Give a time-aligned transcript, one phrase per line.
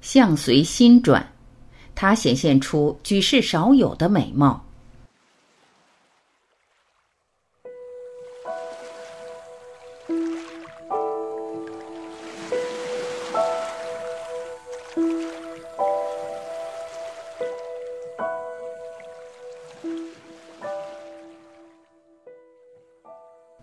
[0.00, 1.32] 相随心转，
[1.94, 4.62] 它显现出举世少有的美貌。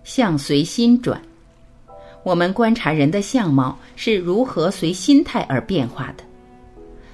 [0.03, 1.19] 相随心转，
[2.23, 6.23] 我们观察人的相貌是如何随心态而变化的。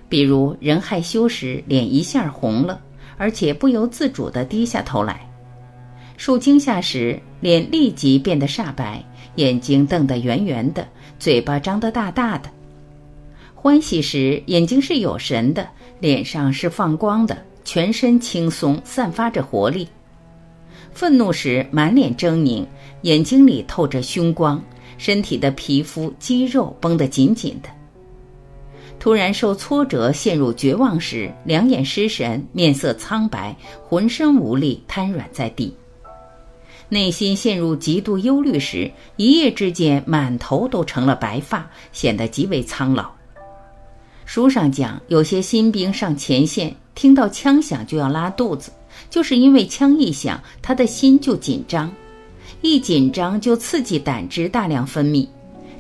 [0.08, 2.80] 比如，人害羞时脸一下红了，
[3.18, 5.16] 而且不由自主地低下头来；
[6.18, 9.04] 受惊吓时脸立即变得煞白，
[9.36, 12.50] 眼睛瞪得圆圆的，嘴巴张得大大的；
[13.56, 15.68] 欢喜时眼睛是有神的，
[16.00, 19.88] 脸上是放光的，全身轻松，散发着活力。
[20.92, 22.66] 愤怒时，满脸狰狞，
[23.04, 24.62] 眼睛里透着凶光，
[25.00, 27.70] 身体的皮肤肌肉绷得紧紧的。
[29.00, 35.74] 突然受挫折，陷入绝望时，两眼失神，面色苍白，浑身无力，瘫软在地。
[36.90, 43.10] 内心陷入极度忧虑时，一夜之间满头都成了白发，显得极为苍老。
[44.26, 48.72] 书上讲，有些新兵上前线，听到枪响就要拉肚子。
[49.10, 51.90] 就是因为枪一响，他的心就紧张，
[52.62, 55.28] 一紧张就刺激胆汁大量分泌，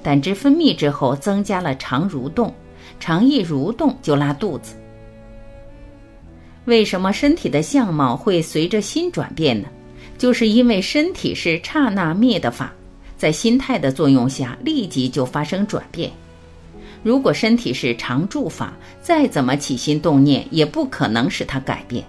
[0.01, 2.53] 胆汁分泌之后增加了肠蠕动，
[2.99, 4.75] 肠一蠕动就拉肚子。
[6.65, 9.67] 为什么身体的相貌会随着心转变呢？
[10.17, 12.71] 就是因为身体是刹那灭的法，
[13.17, 16.11] 在心态的作用下立即就发生转变。
[17.01, 22.03] 如果身体是常住法，再怎么起心动念也不可能使它改变。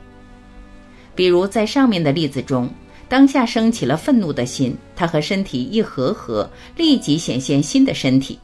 [1.14, 2.68] 比如在上面的例子中，
[3.10, 8.38] 当下升起了愤怒的心，他和身体一合合，立即显现新的身体，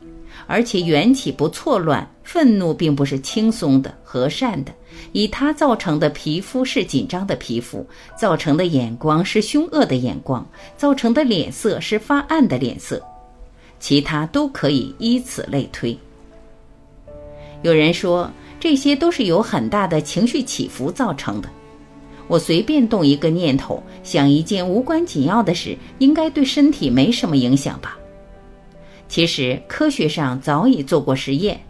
[0.48, 2.06] 而且缘起不错乱。
[2.24, 4.72] 愤怒并不是轻松的、和善的，
[5.12, 7.86] 以它造成的皮肤是紧张的皮肤，
[8.18, 10.44] 造成的眼光是凶恶的眼光，
[10.76, 13.00] 造成的脸色是发暗的脸色，
[13.78, 15.96] 其他都可以依此类推。
[17.62, 21.48] 有人说，这些都是有很大的情绪起伏造成的。
[22.28, 27.96] 我随便动一个念头，想一件无关紧要的事，应该对身体没什么影响吧？
[29.08, 31.60] 其实科学上早已做过实验，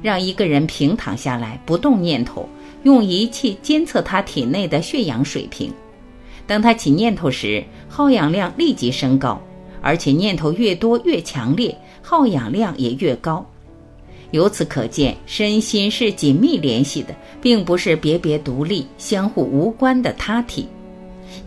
[0.00, 2.48] 让一个人平躺下来不动念头，
[2.84, 5.72] 用仪器监测他体内的血氧水平。
[6.46, 9.40] 当他起念头时，耗氧量立即升高，
[9.80, 13.44] 而且念头越多越强烈，耗氧量也越高。
[14.34, 20.66] 由此可见，身心是紧密联系的，并不是别别独立、相互无关的他体。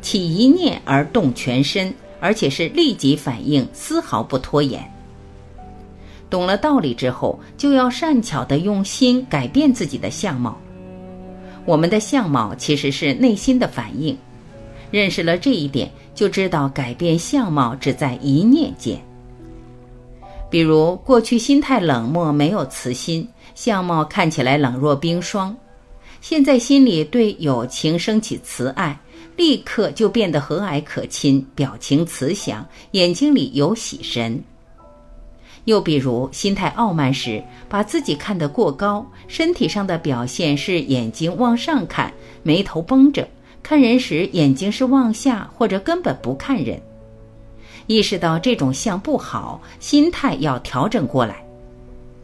[0.01, 4.81] 起一念而动全身，而且是立即反应，丝毫不拖延。
[6.29, 10.57] 懂了道理之后，就要善巧的用心改变自己的相貌。
[11.65, 14.17] 我们的相貌其实是内心的反应。
[14.91, 18.97] 认识了这一点，就知道改变相貌只在一念间。
[20.49, 25.53] 比如过去心态冷漠，没有慈心，相貌看起来冷若冰霜；
[26.21, 28.97] 现在心里对友情升起慈爱，
[29.35, 34.41] 立刻就变得和蔼可亲，表情慈祥，眼睛里有喜神。
[35.65, 42.09] 又比如心态傲慢时，把自己看得过高，身体上的表现是眼睛往上看，
[42.41, 43.25] 眉头绷着；
[43.61, 46.81] 看人时眼睛是往下，或者根本不看人。
[47.87, 51.43] 意识到这种相不好，心态要调整过来。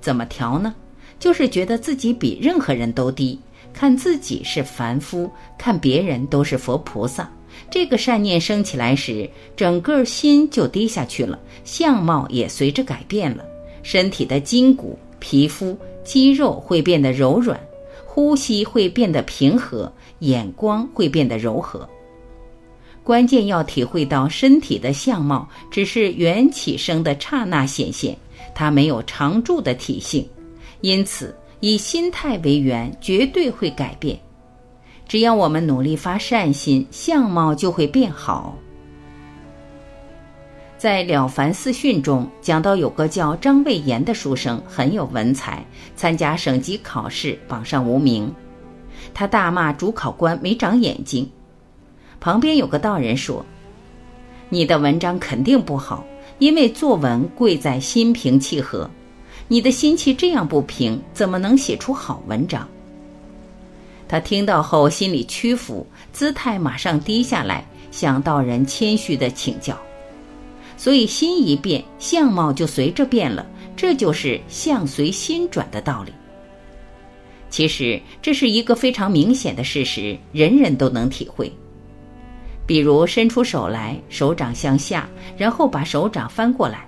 [0.02, 0.74] 怎么调呢？
[1.20, 3.40] 就是觉得自己比任何人都低，
[3.74, 7.32] 看自己是凡夫，看别人都是佛菩萨。
[7.72, 13.46] 这个善念升起来时，整个心就低下去了，相貌也随着改变了。
[13.84, 17.58] 身体的筋骨、皮肤、肌肉会变得柔软，
[18.06, 21.88] 呼吸会变得平和，眼光会变得柔和。
[23.04, 28.18] 关键要体会到身体的相貌只是缘起生的刹那显现，
[28.56, 30.26] 它没有常住的体性，
[30.80, 34.18] 因此以心态为缘，绝对会改变。
[35.06, 38.58] 只要我们努力发善心，相貌就会变好。
[40.78, 45.66] 在《了凡四训》中讲到，有个叫张魏延的书生很有文采，
[45.96, 48.34] 参加省级考试榜上无名，
[49.14, 51.30] 他大骂主考官没长眼睛。
[52.24, 53.46] 旁边有个道人说
[54.48, 56.06] ：“你的文章肯定不好，
[56.40, 58.90] 因为作文贵在心平气和。
[59.50, 62.66] 你的心气这样不平，怎么能写出好文章？”
[64.08, 69.78] 他听到后心里屈服，姿态马上低下来，向道人谦虚的请教。
[70.78, 73.46] 所以心一变，相貌就随着变了，
[73.76, 76.14] 这就是相随心转的道理。
[77.50, 81.52] 其实这是一个非常明显的事实，人人都能体会。
[82.66, 85.08] 比如伸出手来，手掌向下，
[85.38, 86.88] 然后把手掌翻过来。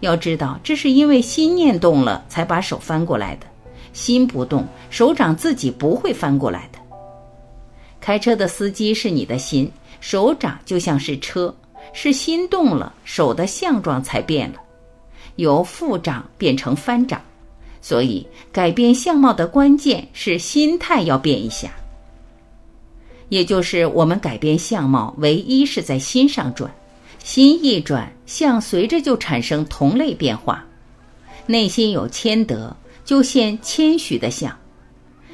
[0.00, 3.46] 要知道，这是因为心念动了，才把手翻过来的。
[3.92, 6.78] 心不动，手掌自己不会翻过来的。
[7.98, 9.70] 开车的司机是你的心，
[10.00, 11.54] 手掌就像是车，
[11.94, 14.60] 是心动了，手的相状才变了，
[15.36, 17.20] 由负掌变成翻掌。
[17.80, 21.70] 所以，改变相貌的关键是心态要变一下，
[23.28, 26.72] 也就是我们改变相貌，唯一是在心上转，
[27.22, 30.64] 心一转，相随着就产生同类变化。
[31.46, 34.50] 内心有谦德，就现谦虚的相；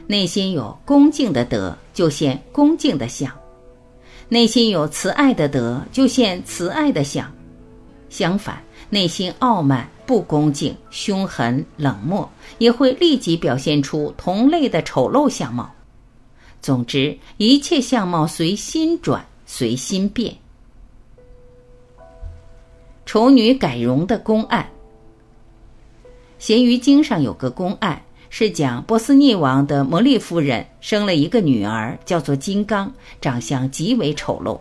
[0.06, 3.31] 内心有恭敬的德，就现恭敬的相；
[4.29, 7.31] 内心有慈爱的德，就现慈爱的相。
[8.09, 9.88] 相反，内心傲慢。
[10.05, 12.29] 不恭敬、凶狠、冷漠，
[12.59, 15.73] 也会立即表现出同类的丑陋相貌。
[16.62, 20.32] 总之，一切相貌随心转，随心变。
[23.05, 24.70] 丑女改容的公案，
[26.38, 28.00] 《咸鱼经》上有个公案，
[28.31, 34.59] 是讲波斯匿王的摩利夫人生了一个女儿，叫做金刚，长相极为丑陋，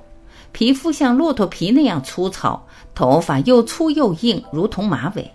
[0.51, 2.65] 皮肤像骆驼皮那样粗糙。
[2.93, 5.31] 头发又粗又硬，如同马尾。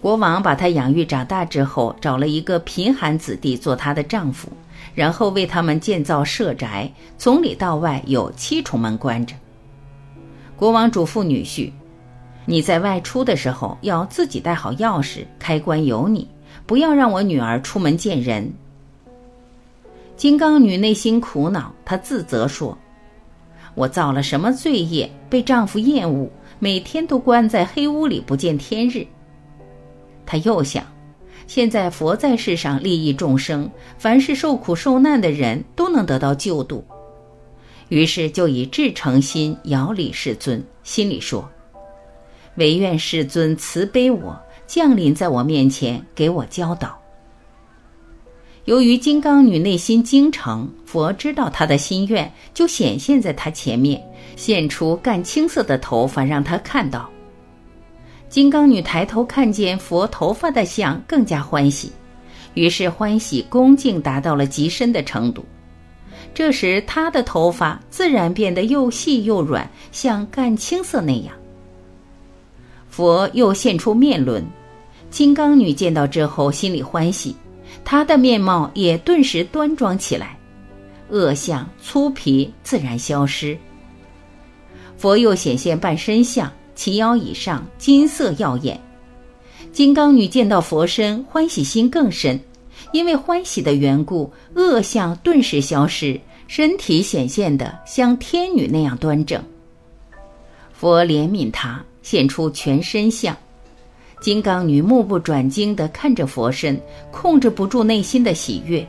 [0.00, 4.48] 国王把她养育长大之后，找了一个贫寒子弟做她的丈夫，
[4.94, 9.34] 然后为他们建造舍宅，从里到外有七重门关着。
[10.56, 11.72] 国王嘱咐女婿
[12.46, 16.28] ：“你在外出的时候要自己带好钥匙，开关有你，
[16.64, 18.52] 不要让我女儿出门见人。”
[20.16, 22.76] 金刚女内心苦恼，她自责说
[23.74, 26.30] ：“我造了什么罪业，被丈夫厌恶？”
[26.60, 29.06] 每天都关在黑屋里不见天日。
[30.28, 30.84] 他又想，
[31.46, 36.84] 现在佛在世上利益众生，凡是受苦受难的人都能得到救度，
[37.88, 41.48] 于是就以至诚心遥礼世尊，心里说
[42.56, 46.98] ：“唯愿世尊慈悲我，降临在我面前，给我教导。”
[48.66, 53.98] 由于金刚女内心精诚，佛知道她的心愿，就显现在她前面。
[54.36, 57.10] 现出干青色的头发，让他看到。
[58.28, 61.90] 金刚女抬头看见佛头发的像，更加欢喜，
[62.54, 65.44] 于是欢喜恭敬达到了极深的程度。
[66.34, 71.34] 这时，她的头发自然变得又细又软，像干青色那样。
[72.90, 74.44] 佛又现出面轮，
[75.10, 77.34] 金刚女见到之后，心里欢喜，
[77.82, 80.38] 她的面貌也顿时端庄起来，
[81.08, 83.56] 恶相粗皮自然消失。
[84.98, 88.80] 佛又显现半身像，齐腰以上，金色耀眼。
[89.72, 92.38] 金刚女见到佛身，欢喜心更深，
[92.92, 99.42] 因为欢喜的缘故，恶相顿时消失，身体显现的像天女那样端正。
[100.72, 103.36] 佛怜悯她，现出全身相。
[104.20, 108.88] 金刚女目不转睛地看着佛身，控制不住内心的喜悦。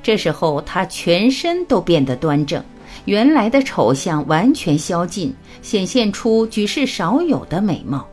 [0.00, 2.62] 这时候，她全身都变得端正。
[3.04, 8.06] 原来的丑相完全消尽，显现出举世少有的美貌。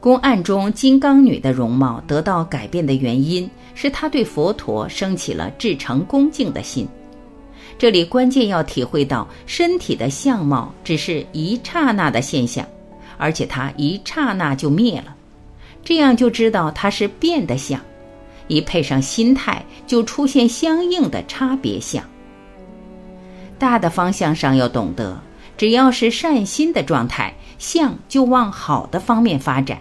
[0.00, 6.86] 公案中金刚女的容貌得到改变的原因，是她对佛陀升起了至诚恭敬的心。
[7.78, 12.66] 这里关键要体会到，身体的相貌只是一刹那的现象，
[13.16, 15.16] 而且它一刹那就灭了，
[15.82, 17.80] 这样就知道它是变的相。
[18.46, 22.04] 一配上心态，就出现相应的差别相。
[23.64, 25.18] 大的方向上要懂得，
[25.56, 29.78] 只要是善心的状态，相就往好的方面发展；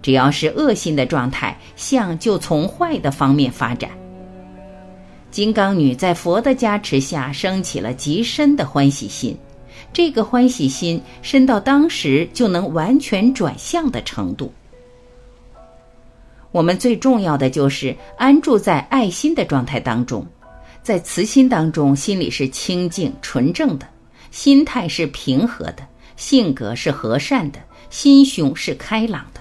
[0.00, 3.90] 只要是恶心的状态，相就从坏的方面发展。
[5.32, 9.36] 金刚女在佛的加持下升起了极深的欢喜心，
[9.92, 14.52] 这个欢喜心深到当时就能完全转向的程度。
[16.52, 20.24] 我们最重要的就是安住在爱心的状态当中。
[20.82, 23.86] 在慈心当中，心里是清净纯正的，
[24.32, 25.86] 心态是平和的，
[26.16, 29.40] 性格是和善的，心胸是开朗的。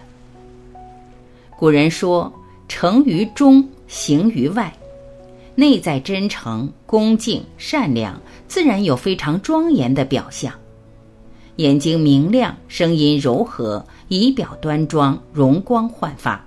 [1.57, 2.31] 古人说
[2.69, 4.71] ：“诚于中，行于外。”
[5.55, 10.53] 内在真诚、恭敬、善良，自然有非常庄严的表象。
[11.57, 16.43] 眼睛明亮，声音柔和，仪表端庄，容光焕发。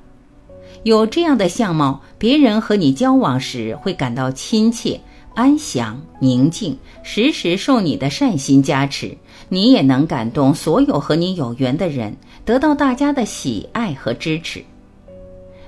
[0.84, 5.00] 有这样的相貌，别人和你交往时会感到亲切、
[5.34, 9.16] 安详、宁静，时时受你的善心加持，
[9.48, 12.14] 你也能感动所有和你有缘的人，
[12.44, 14.62] 得到大家的喜爱和支持。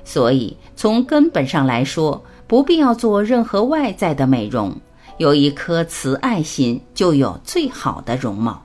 [0.04, 4.70] 所以从根本上来说，不必要做任何外在的美容，
[5.16, 8.62] 有一颗慈爱心就有最好的容貌，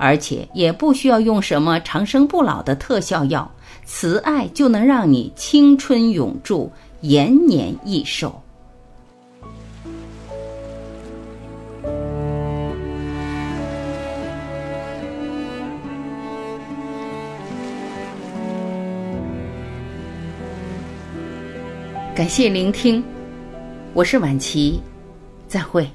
[0.00, 3.48] 而且也不需要用什么长生不老的特效药，
[3.84, 8.40] 慈爱就能让你青春永驻，延年益寿。
[22.16, 23.04] 感谢聆听，
[23.92, 24.80] 我是晚琪，
[25.46, 25.86] 再会。